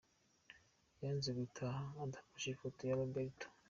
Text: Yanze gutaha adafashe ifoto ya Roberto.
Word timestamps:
Yanze 1.01 1.29
gutaha 1.39 1.83
adafashe 2.03 2.47
ifoto 2.51 2.81
ya 2.85 2.97
Roberto. 2.99 3.45